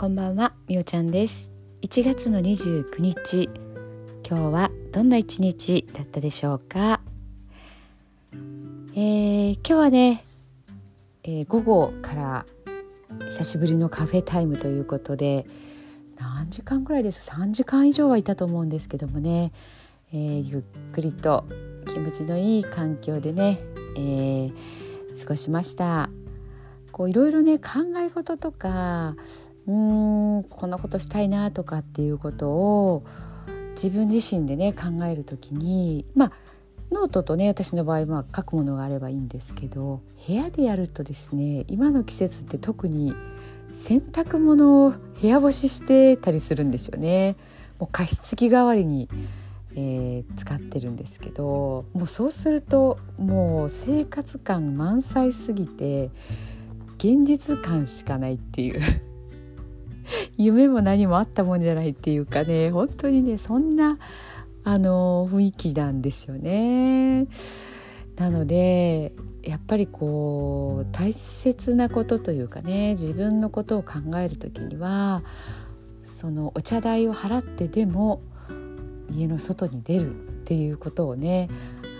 [0.00, 1.50] こんばんはみおちゃんです。
[1.82, 3.50] 1月の29日
[4.24, 7.00] 今日はどんな一日だったでしょうか、
[8.94, 10.24] えー、今日はね、
[11.24, 12.46] えー、午後から
[13.30, 15.46] 久しぶりのカフェタイムということで
[16.16, 19.50] 何時間くらいです？3時間以上はいたと思うんですけどもね、
[20.12, 21.44] えー、ゆっくりと
[21.88, 23.58] 気持ちのいい環境でね、
[23.96, 24.52] えー、
[25.20, 26.08] 過ごしました。
[26.92, 29.16] こういろいろね考え事とか
[29.68, 33.04] うーんこんなことしたいなとかっていうことを
[33.74, 36.32] 自分自身でね考える時にまあ
[36.90, 43.14] ノートとね私の場合は書くものがあればいいんですけど部屋でやるとですね今の季節って特に
[43.74, 47.36] 洗濯物を部屋干ししてたりするんですよね。
[47.78, 49.08] もう加湿器代わりに、
[49.76, 56.10] えー、使ってるんですけどもうそうするともう生活感満載すぎて
[56.96, 58.80] 現実感しかないっていう
[60.38, 63.98] 夢も何もあったもんじゃないっていうかね本当にねそんな
[64.64, 67.26] あの雰囲気なんですよね。
[68.16, 75.22] なのでやっぱりこう大切なことというかね自分のことを考える時には
[76.04, 78.20] そのお茶代を払ってでも
[79.10, 81.48] 家の外に出るっていうことをね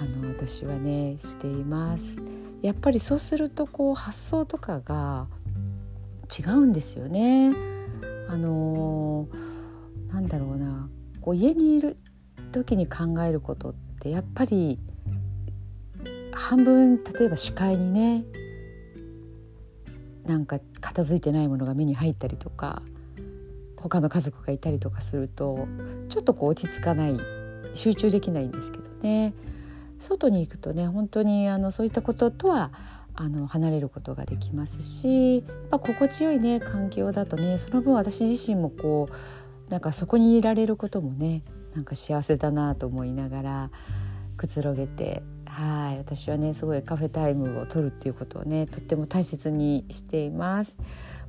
[0.00, 2.18] あの私はねしています。
[2.62, 5.26] やっぱりそうするとこう発想とかが
[6.36, 7.75] 違うんですよね。
[8.28, 10.88] あのー、なんだろうな。
[11.20, 11.96] こう家にいる
[12.52, 14.78] 時に考えることってやっぱり
[16.32, 18.24] 半分例えば視界にね
[20.24, 22.82] なんか片付いてないものが目に入ったりとか
[23.76, 25.66] 他の家族がいたりとかすると
[26.08, 27.18] ちょっとこう落ち着かない
[27.74, 29.34] 集中できないんですけどね。
[29.98, 32.70] 外に行くとね本当にあのそういったこととは
[33.16, 41.42] あの離れることができますしやっぱ心地よいね環境だとねその分私自身もこうなんかそこにいられることもね
[41.74, 43.70] なんか幸せだなと思いながら
[44.36, 50.76] くつろげてはい私はねすごいカフェタイムを取るっていうことをねとっても大切にしています。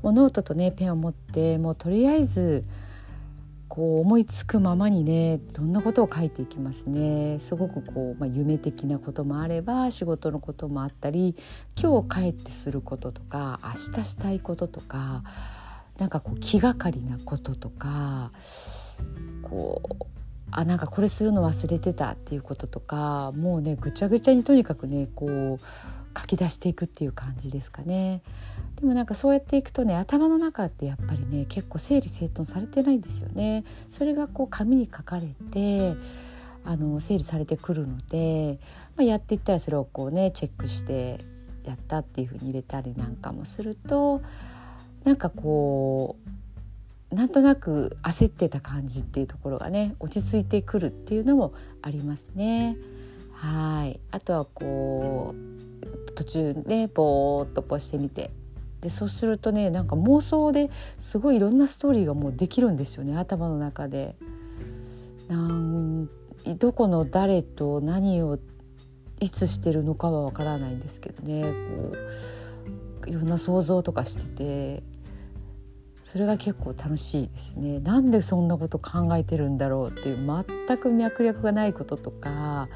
[0.03, 2.65] もうノートとねペンを持ってもうとりあえず
[3.77, 7.37] こう思いつくままにねどんなことを書いていきますね。
[7.37, 11.35] すごくこう、まあ、夢的なこともあれば仕事のこともあったり
[11.79, 15.21] 今日帰ってすることとか明日したいこととか
[15.99, 18.31] なんかこう気がかりなこととか
[19.43, 20.05] こう
[20.49, 25.65] あなんかこれするの忘れてたっていうこととかもうねぐちゃぐちゃにとにかくねこう
[26.17, 28.21] 書き出していくっていう感じですかね。
[28.79, 33.63] でもなんかそうやっていくとね頭の中ってやっぱりね結構整理整頓されてないんですよね。
[33.89, 35.95] それがこう紙に書かれて
[36.63, 38.59] あの整理されてくるので、
[38.95, 41.19] まあ、やっていったらそれをこうねチェックして
[41.65, 44.21] やったっていうふうに入れたりなんかもすると
[45.03, 46.17] なんかこ
[47.11, 52.77] うなんとなく焦ってた感じっていうところがね落ち着いてくるっていうのもありますね。
[53.31, 55.66] はいあとはこう
[56.17, 58.31] 途中ねぼーっとこうしてみて
[58.81, 64.15] でそうするとねなんか妄想ですごいいろんなストーリーがもうできるんですよね頭の中で。
[65.27, 66.09] なん
[66.57, 68.39] どこの誰と何を
[69.19, 71.97] いつしてるのかはわからないんですけどねこ
[73.05, 74.83] ういろんな想像とかしてて
[76.05, 77.79] それが結構楽しいですね。
[77.79, 82.69] なんでそんなこと考えてるんだろうっていう全く脈略がないこととか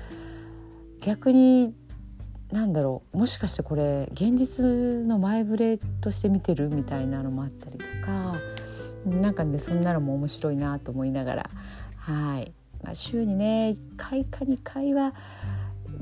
[1.00, 1.74] 逆に
[2.52, 4.66] なんだろうもしかしてこれ現実
[5.08, 8.36] の前触れとして見てるみたいなのもあったりとか
[9.06, 11.50] なんかねそんなのも面白いなと思いながら。
[11.98, 12.52] はい、
[12.84, 15.14] まあ、週にね1回か2回は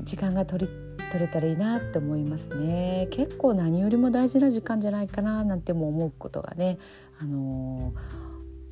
[0.02, 0.72] 時間が取り
[1.12, 3.08] 取れたらいいなって思いますね。
[3.10, 6.78] 結構何よりも大事な時間じゃないかななんても思うことがね、
[7.20, 7.92] あの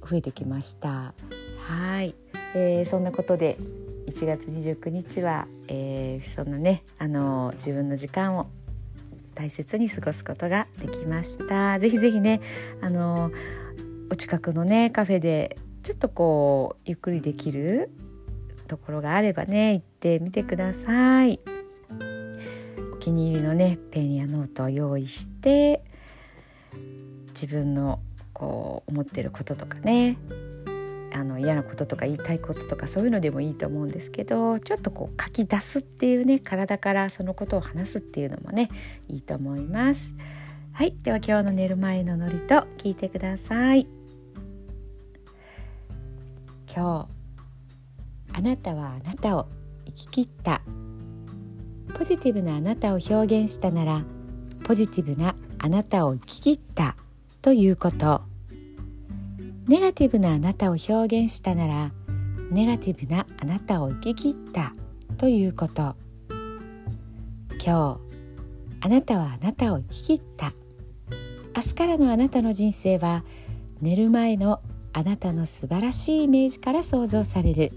[0.00, 1.14] ー、増えてきました。
[1.58, 2.14] はい、
[2.54, 3.58] えー、そんなことで
[4.08, 8.46] 1月29日は、えー、そんなね、あの自分の時間を
[9.34, 11.78] 大切に過ごすことができました。
[11.78, 12.40] ぜひぜひね、
[12.80, 13.30] あの
[14.10, 17.90] お近くのねカフェでちょっとこうゆっくりできる
[18.66, 21.38] ところがあればね行ってみてください。
[22.94, 25.84] お気に入りのねペンやノートを用意して
[27.28, 28.00] 自分の
[28.32, 30.16] こう思ってることとかね
[31.12, 38.70] あの嫌なこととか言いたいこととかそういうのでもいいと思うんですけどちょっとこう書き出すっていうね体からそのことを話すっていうのもね
[39.08, 40.12] いいと思います。
[40.72, 43.86] はいでは今日の寝る前のノリと聞いてください。
[46.74, 47.08] 今
[48.32, 49.46] 日あなたはあなたを
[49.86, 50.60] 生き切った
[51.94, 54.04] ポジティブなあなたを表現したなら
[54.64, 56.96] ポジティブなあなたを生き切った
[57.42, 58.27] ということ
[59.68, 61.92] ネガティブなあなたを表現したなら
[62.50, 64.72] ネガティブなあなたを生き切った
[65.18, 65.94] ということ。
[66.30, 68.00] 今日
[68.80, 70.54] あなたはあなたを生き切った。
[71.54, 73.24] 明日からのあなたの人生は
[73.82, 74.62] 寝る前の
[74.94, 77.72] あなたの素晴らしいイメージから想像される。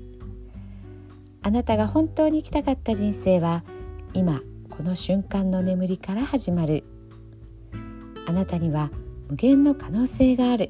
[1.42, 3.66] あなたが本当に生きたかった人生は
[4.14, 4.40] 今
[4.70, 6.86] この瞬間の眠りから始まる。
[8.28, 8.92] あなたには
[9.28, 10.70] 無限の可能性がある。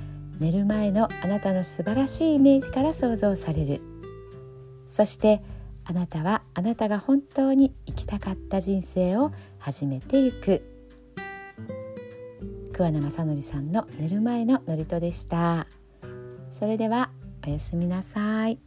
[0.41, 3.79] 寝る前のあなたの素晴らしいイメージから想像される。
[4.87, 5.43] そして
[5.85, 10.63] あなたはあなたが本当に生きたかった人生を始めていく。
[12.73, 15.67] 桑名正則さんの寝る前の祝詞でした。
[16.51, 17.11] それでは
[17.45, 18.57] おやすみなさい。